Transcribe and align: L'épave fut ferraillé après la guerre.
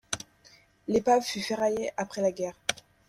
L'épave 0.87 1.21
fut 1.21 1.41
ferraillé 1.43 1.91
après 1.95 2.23
la 2.23 2.31
guerre. 2.31 2.55